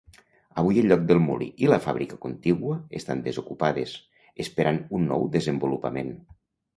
[0.59, 3.93] Avui el lloc del molí i la fàbrica contigua estan desocupades,
[4.45, 6.11] esperant un nou desenvolupament.